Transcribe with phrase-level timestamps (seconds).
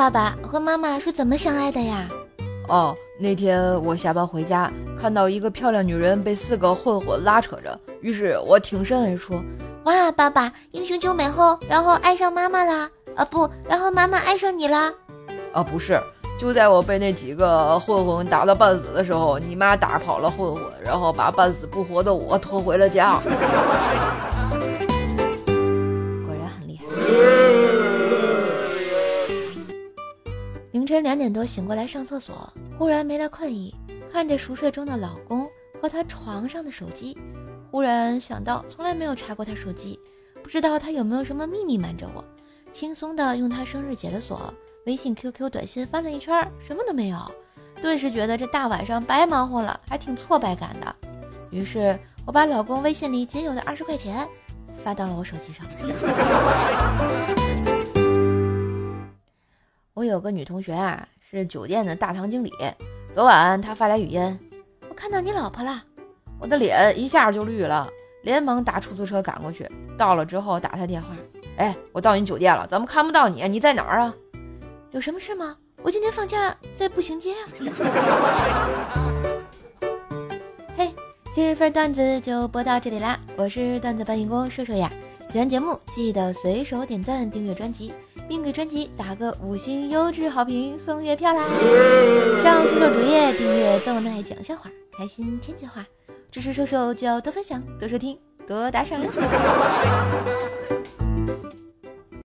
[0.00, 2.08] 爸爸和妈妈是怎么相爱的呀？
[2.68, 9.38] 哦，那天我下班回家，看到一个漂亮女人被四个混混拉扯着，于是我挺身而出。
[9.84, 12.88] 哇，爸爸英雄救美后，然后爱上妈妈啦？
[13.14, 14.90] 啊不，然后妈妈爱上你啦？
[15.52, 16.00] 啊不是，
[16.38, 23.20] 就在我被那几个混混打了半死的时候，你妈打跑了混混，然后把半死不活的我拖回了家。
[30.72, 32.48] 凌晨两点多醒过来上厕所，
[32.78, 33.74] 忽然没了困意，
[34.12, 35.48] 看着熟睡中的老公
[35.82, 37.18] 和他床上的手机，
[37.72, 39.98] 忽然想到从来没有查过他手机，
[40.44, 42.24] 不知道他有没有什么秘密瞒着我。
[42.70, 44.54] 轻松的用他生日解了锁，
[44.86, 47.18] 微信、QQ、短信翻了一圈，什么都没有，
[47.82, 50.96] 顿时觉得这大晚上白忙活了，还挺挫败感的。
[51.50, 54.24] 于是我把老公微信里仅有的二十块钱
[54.84, 55.66] 发到了我手机上。
[59.94, 62.52] 我有个女同学啊，是酒店的大堂经理。
[63.12, 64.38] 昨晚她发来语音
[64.88, 65.82] ：“我看到你老婆了。”
[66.38, 67.88] 我的脸一下就绿了，
[68.22, 69.68] 连忙打出租车赶过去。
[69.98, 71.08] 到了之后打她电话。
[71.56, 73.42] 哎，我到你酒店了，怎么看不到你？
[73.48, 74.14] 你在哪儿啊？
[74.92, 75.56] 有什么事吗？
[75.82, 77.42] 我今天放假在步行街啊。
[80.76, 80.94] 嘿，
[81.34, 84.88] 今日份段子就播到这里啦，我是段子搬运工瘦瘦呀。
[85.32, 87.92] 喜欢节目记得随手点赞、订阅专辑，
[88.30, 91.42] 并给专辑打个五星优质好评，送月票啦！
[92.40, 95.84] 上瘦瘦主页订阅“奏奈讲笑话”，开心天津话，
[96.30, 99.00] 支持瘦瘦就要多分享、多收听、多打赏。